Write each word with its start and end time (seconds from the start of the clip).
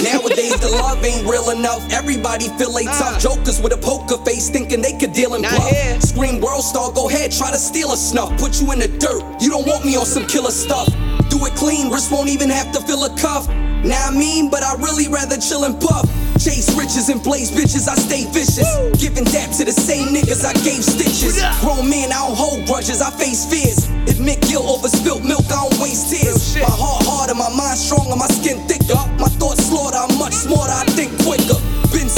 Nowadays 0.00 0.56
the 0.56 0.70
love 0.72 1.04
ain't 1.04 1.26
real 1.28 1.50
enough. 1.50 1.84
Everybody 1.92 2.48
feel 2.56 2.72
they 2.72 2.84
tough. 2.84 3.20
Jokers 3.20 3.60
with 3.60 3.72
a 3.72 3.76
poker 3.76 4.16
face 4.24 4.48
thinking 4.48 4.80
they 4.80 4.96
could 4.96 5.12
deal 5.12 5.34
in 5.34 5.42
bluff. 5.42 6.02
Scream 6.02 6.40
world 6.40 6.64
star, 6.64 6.92
go 6.92 7.08
ahead, 7.08 7.30
try 7.30 7.50
to 7.50 7.58
steal 7.58 7.92
a 7.92 7.96
snuff. 7.96 8.32
Put 8.40 8.60
you 8.60 8.72
in 8.72 8.78
the 8.78 8.88
dirt. 8.88 9.22
You 9.40 9.50
don't 9.50 9.66
want 9.66 9.84
me 9.84 9.96
on 9.96 10.06
some 10.06 10.26
killer 10.26 10.50
stuff. 10.50 10.88
Do 11.28 11.44
it 11.44 11.54
clean, 11.54 11.90
wrist 11.90 12.10
won't 12.10 12.30
even 12.30 12.48
have 12.48 12.72
to 12.72 12.80
fill 12.80 13.04
a 13.04 13.12
cuff. 13.18 13.48
Now 13.84 14.08
I 14.08 14.10
mean, 14.16 14.48
but 14.48 14.62
I 14.62 14.74
really 14.78 15.08
rather 15.08 15.36
chill 15.36 15.64
and 15.64 15.78
puff. 15.80 16.08
Chase 16.40 16.72
riches 16.74 17.08
and 17.10 17.22
blaze 17.22 17.50
bitches, 17.50 17.86
I 17.86 17.94
stay 17.94 18.26
vicious. 18.30 18.66
Giving 18.98 19.24
dap 19.24 19.50
to 19.58 19.64
the 19.64 19.74
same 19.74 20.14
niggas 20.14 20.42
I 20.42 20.54
gave 20.64 20.82
stitches. 20.82 21.38
Grown 21.60 21.90
man, 21.90 22.10
I 22.10 22.26
don't 22.26 22.34
hold 22.34 22.66
grudges, 22.66 23.02
I 23.02 23.10
face 23.10 23.44
fears. 23.44 23.90
If 24.08 24.18
Mick 24.18 24.40
Gill 24.48 24.62
over 24.66 24.88
spilt 24.88 25.22
milk, 25.22 25.46
I 25.50 25.68
don't 25.68 25.78
waste 25.82 26.10
tears. 26.10 26.56
My 26.56 26.70
heart 26.70 27.06
harder, 27.06 27.34
my 27.34 27.50
mind 27.54 27.78
stronger, 27.78 28.16
my 28.16 28.30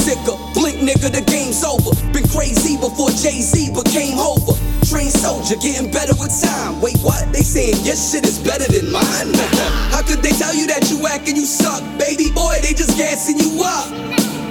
Sicker, 0.04 0.36
blink 0.52 0.84
nigga, 0.84 1.08
the 1.08 1.24
game's 1.24 1.64
over. 1.64 1.88
Been 2.12 2.28
crazy 2.28 2.76
before 2.76 3.08
Jay 3.08 3.40
Z 3.40 3.72
became 3.72 4.20
over. 4.20 4.52
Trained 4.84 5.16
soldier, 5.16 5.56
getting 5.56 5.88
better 5.88 6.12
with 6.20 6.28
time. 6.44 6.76
Wait, 6.84 7.00
what? 7.00 7.24
They 7.32 7.40
saying 7.40 7.80
your 7.88 7.96
shit 7.96 8.28
is 8.28 8.36
better 8.36 8.68
than 8.68 8.92
mine? 8.92 9.32
How 9.96 10.04
could 10.04 10.20
they 10.20 10.36
tell 10.36 10.52
you 10.52 10.68
that 10.68 10.92
you 10.92 11.00
and 11.08 11.32
you 11.32 11.48
suck? 11.48 11.80
Baby 11.96 12.28
boy, 12.36 12.60
they 12.60 12.76
just 12.76 13.00
gassing 13.00 13.40
you 13.40 13.64
up. 13.64 13.88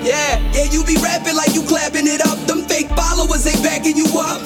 Yeah, 0.01 0.41
yeah, 0.57 0.73
you 0.73 0.81
be 0.89 0.97
rapping 1.05 1.37
like 1.37 1.53
you 1.53 1.61
clapping 1.69 2.09
it 2.09 2.25
up. 2.25 2.41
Them 2.49 2.65
fake 2.65 2.89
followers 2.97 3.45
ain't 3.45 3.61
backing 3.61 3.93
you 3.93 4.09
up. 4.17 4.41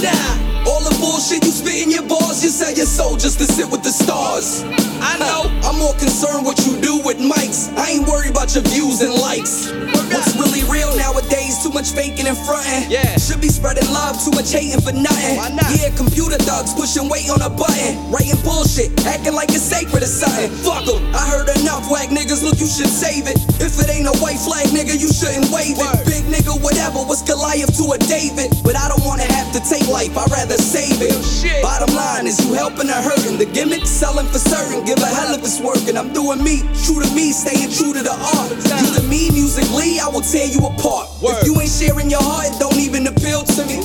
Nah, 0.00 0.64
all 0.64 0.80
the 0.80 0.96
bullshit 0.96 1.44
you 1.44 1.52
spit 1.52 1.84
in 1.84 1.92
your 1.92 2.08
balls, 2.08 2.40
you 2.40 2.48
sell 2.48 2.72
your 2.72 2.88
soul 2.88 3.20
just 3.20 3.36
to 3.36 3.44
sit 3.44 3.68
with 3.68 3.84
the 3.84 3.92
stars. 3.92 4.64
I 5.04 5.20
know, 5.20 5.51
more 5.82 5.94
concerned 5.98 6.46
what 6.46 6.54
you 6.64 6.78
do 6.78 7.02
with 7.02 7.18
mics. 7.18 7.66
I 7.76 7.98
ain't 7.98 8.06
worried 8.06 8.30
about 8.30 8.54
your 8.54 8.62
views 8.70 9.02
and 9.02 9.12
likes. 9.18 9.74
What's 10.14 10.30
really 10.38 10.62
real 10.70 10.94
nowadays? 10.96 11.58
Too 11.58 11.74
much 11.74 11.90
faking 11.90 12.30
and 12.30 12.38
fronting. 12.38 12.86
Yeah. 12.88 13.18
Should 13.18 13.40
be 13.42 13.50
spreading 13.50 13.90
love, 13.90 14.14
too 14.22 14.30
much 14.30 14.52
hating 14.54 14.80
for 14.80 14.94
nothing. 14.94 15.36
Why 15.36 15.50
not? 15.50 15.66
Yeah, 15.74 15.90
computer 15.98 16.31
thugs 16.52 16.74
pushing 16.76 17.08
weight 17.08 17.28
on 17.32 17.40
a 17.40 17.48
button. 17.48 17.96
Writing 18.12 18.36
bullshit, 18.44 18.92
acting 19.08 19.32
like 19.32 19.48
it's 19.56 19.64
sacred 19.64 20.02
or 20.02 20.12
something. 20.12 20.50
Fuck 20.60 20.84
'em. 20.84 21.00
I 21.16 21.24
heard 21.32 21.48
enough 21.60 21.88
whack 21.90 22.08
niggas, 22.12 22.42
look, 22.44 22.60
you 22.60 22.68
should 22.68 22.92
save 22.92 23.26
it. 23.26 23.36
If 23.56 23.80
it 23.80 23.88
ain't 23.88 24.08
a 24.08 24.16
white 24.20 24.38
flag, 24.38 24.68
nigga, 24.76 24.94
you 25.00 25.08
shouldn't 25.08 25.48
wave 25.48 25.78
it. 25.78 25.80
Word. 25.80 26.04
Big 26.04 26.24
nigga, 26.28 26.52
whatever, 26.60 27.00
was 27.08 27.22
Goliath 27.22 27.72
to 27.78 27.84
a 27.96 27.98
David. 27.98 28.52
But 28.62 28.76
I 28.76 28.88
don't 28.88 29.04
wanna 29.04 29.28
have 29.36 29.48
to 29.56 29.60
take 29.60 29.86
life, 29.88 30.12
I'd 30.16 30.30
rather 30.30 30.58
save 30.58 31.00
it. 31.00 31.16
Shit. 31.24 31.62
Bottom 31.62 31.94
line 31.94 32.26
is 32.26 32.38
you 32.44 32.52
helping 32.52 32.90
or 32.90 33.00
hurting. 33.08 33.38
The 33.38 33.46
gimmick 33.46 33.86
selling 33.86 34.28
for 34.28 34.38
certain. 34.38 34.84
Give 34.84 34.98
a 34.98 35.06
hell 35.06 35.32
if 35.34 35.40
it's 35.40 35.60
working. 35.60 35.96
I'm 35.96 36.12
doing 36.12 36.42
me, 36.42 36.60
true 36.84 37.00
to 37.00 37.08
me, 37.14 37.32
staying 37.32 37.70
true 37.72 37.92
to 37.94 38.02
the 38.02 38.16
art. 38.36 38.50
You 38.52 38.88
to 38.98 39.02
me, 39.08 39.30
musically, 39.30 40.00
I 40.00 40.08
will 40.08 40.26
tear 40.34 40.46
you 40.46 40.66
apart. 40.66 41.08
Word. 41.22 41.40
If 41.40 41.46
you 41.46 41.60
ain't 41.60 41.70
sharing 41.70 42.10
your 42.10 42.22
heart, 42.22 42.46
it 42.50 42.58
don't 42.58 42.78
even 42.78 43.06
appeal 43.06 43.42
to 43.42 43.64
me. 43.64 43.81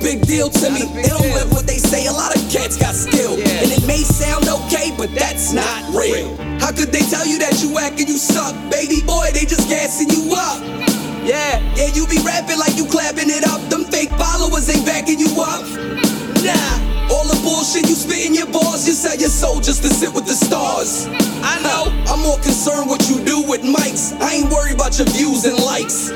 Big 0.00 0.26
deal 0.26 0.48
to 0.48 0.66
me. 0.72 0.88
They 0.96 1.08
don't 1.08 1.30
live 1.36 1.52
what 1.52 1.66
they 1.66 1.76
say. 1.76 2.06
A 2.06 2.12
lot 2.12 2.34
of 2.34 2.42
cats 2.50 2.76
got 2.76 2.94
skill. 2.94 3.38
Yeah. 3.38 3.62
And 3.62 3.70
it 3.70 3.86
may 3.86 4.02
sound 4.02 4.48
okay, 4.48 4.92
but 4.96 5.14
that's 5.14 5.52
not 5.52 5.94
real. 5.94 6.34
How 6.58 6.72
could 6.72 6.90
they 6.90 7.04
tell 7.06 7.26
you 7.26 7.38
that 7.38 7.62
you 7.62 7.72
whack 7.72 8.00
and 8.00 8.08
you 8.08 8.16
suck? 8.16 8.56
Baby 8.70 9.04
boy, 9.06 9.30
they 9.32 9.44
just 9.44 9.68
gassing 9.68 10.08
you 10.10 10.32
up. 10.34 10.60
Yeah, 11.22 11.60
yeah, 11.76 11.92
you 11.92 12.06
be 12.08 12.18
rapping 12.24 12.58
like 12.58 12.76
you 12.76 12.86
clapping 12.86 13.28
it 13.28 13.44
up. 13.46 13.60
Them 13.68 13.84
fake 13.84 14.10
followers 14.16 14.68
ain't 14.72 14.86
backing 14.86 15.20
you 15.20 15.30
up. 15.36 15.62
Nah, 16.40 17.12
all 17.12 17.28
the 17.28 17.38
bullshit 17.44 17.86
you 17.88 17.94
spit 17.94 18.26
in 18.26 18.34
your 18.34 18.48
balls, 18.48 18.88
you 18.88 18.94
sell 18.94 19.16
your 19.16 19.28
soul 19.28 19.60
just 19.60 19.82
to 19.82 19.88
sit 19.88 20.12
with 20.14 20.24
the 20.24 20.32
stars. 20.32 21.06
I 21.44 21.60
know, 21.60 21.92
I'm 22.10 22.20
more 22.20 22.38
concerned 22.40 22.88
what 22.88 23.08
you 23.08 23.22
do 23.24 23.44
with 23.46 23.60
mics. 23.62 24.18
I 24.20 24.40
ain't 24.40 24.50
worried 24.50 24.74
about 24.74 24.98
your 24.98 25.08
views 25.08 25.44
and 25.44 25.60
likes. 25.60 26.08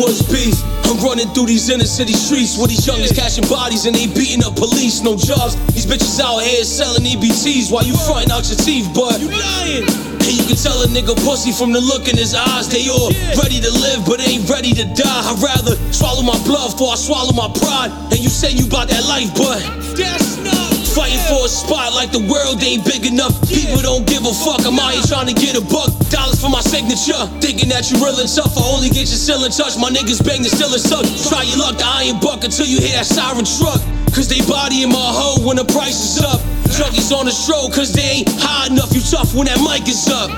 What's 0.00 0.24
beef? 0.32 0.56
I'm 0.88 0.96
running 1.04 1.28
through 1.36 1.52
these 1.52 1.68
inner 1.68 1.84
city 1.84 2.16
streets 2.16 2.56
where 2.56 2.66
these 2.66 2.86
youngers 2.88 3.12
catching 3.12 3.44
bodies 3.52 3.84
and 3.84 3.94
they 3.94 4.08
beating 4.08 4.40
up 4.42 4.56
police. 4.56 5.04
No 5.04 5.12
jobs. 5.12 5.60
These 5.76 5.84
bitches 5.84 6.16
out 6.24 6.40
here 6.40 6.64
selling 6.64 7.04
EBTs 7.04 7.70
while 7.70 7.84
you 7.84 7.92
fronting 8.08 8.32
out 8.32 8.48
your 8.48 8.56
teeth, 8.56 8.88
but 8.96 9.20
you 9.20 9.28
lying. 9.28 9.84
And 10.24 10.32
you 10.32 10.44
can 10.48 10.56
tell 10.56 10.80
a 10.80 10.88
nigga 10.88 11.12
pussy 11.20 11.52
from 11.52 11.76
the 11.76 11.84
look 11.84 12.08
in 12.08 12.16
his 12.16 12.32
eyes. 12.32 12.72
They 12.72 12.88
all 12.88 13.12
ready 13.36 13.60
to 13.60 13.70
live, 13.76 14.08
but 14.08 14.24
ain't 14.24 14.48
ready 14.48 14.72
to 14.72 14.88
die. 14.88 15.20
I'd 15.28 15.36
rather 15.36 15.76
swallow 15.92 16.24
my 16.24 16.40
blood 16.48 16.72
before 16.72 16.92
I 16.92 16.96
swallow 16.96 17.36
my 17.36 17.52
pride. 17.60 17.92
And 18.08 18.24
you 18.24 18.32
say 18.32 18.56
you 18.56 18.72
about 18.72 18.88
that 18.88 19.04
life, 19.04 19.28
but 19.36 19.60
that's 20.00 20.40
not. 20.40 20.79
Fighting 21.00 21.24
for 21.32 21.46
a 21.46 21.48
spot 21.48 21.96
like 21.96 22.12
the 22.12 22.20
world 22.20 22.60
ain't 22.60 22.84
big 22.84 23.08
enough. 23.08 23.32
People 23.48 23.80
don't 23.80 24.04
give 24.04 24.20
a 24.20 24.36
fuck. 24.36 24.60
I'm 24.68 24.76
out 24.76 24.92
here 24.92 25.00
trying 25.08 25.32
to 25.32 25.36
get 25.40 25.56
a 25.56 25.64
buck. 25.64 25.88
Dollars 26.12 26.44
for 26.44 26.52
my 26.52 26.60
signature. 26.60 27.16
Thinking 27.40 27.72
that 27.72 27.88
you 27.88 27.96
real 28.04 28.20
and 28.20 28.28
tough. 28.28 28.52
I 28.52 28.60
only 28.68 28.92
get 28.92 29.08
your 29.08 29.16
still 29.16 29.40
in 29.48 29.50
touch. 29.50 29.80
My 29.80 29.88
niggas 29.88 30.20
bang 30.20 30.44
the 30.44 30.52
still 30.52 30.68
and 30.68 30.76
suck. 30.76 31.08
Try 31.32 31.48
your 31.48 31.56
luck, 31.56 31.80
the 31.80 31.88
iron 31.88 32.20
buck 32.20 32.44
until 32.44 32.68
you 32.68 32.84
hear 32.84 33.00
that 33.00 33.08
siren 33.08 33.48
truck. 33.48 33.80
Cause 34.12 34.28
they 34.28 34.44
body 34.44 34.84
in 34.84 34.92
my 34.92 35.00
hoe 35.00 35.40
when 35.40 35.56
the 35.56 35.64
price 35.72 35.96
is 35.96 36.20
up. 36.20 36.36
Junkies 36.68 37.16
on 37.16 37.24
the 37.24 37.32
stroll 37.32 37.72
cause 37.72 37.96
they 37.96 38.20
ain't 38.20 38.28
high 38.36 38.68
enough. 38.68 38.92
You 38.92 39.00
tough 39.00 39.32
when 39.32 39.48
that 39.48 39.56
mic 39.64 39.88
is 39.88 40.04
up. 40.12 40.28